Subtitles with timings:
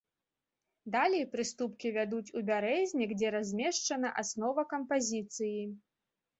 [0.95, 5.61] Далей прыступкі вядуць у бярэзнік, дзе размешчана аснова кампазіцыі.